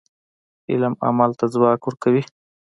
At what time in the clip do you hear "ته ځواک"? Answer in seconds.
1.39-1.81